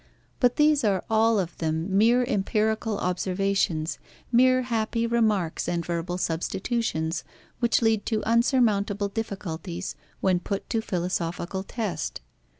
[0.39, 3.99] But these are all of them mere empirical observations,
[4.31, 7.23] mere happy remarks and verbal substitutions,
[7.59, 12.19] which lead to unsurmountable difficulties when put to philosophical test.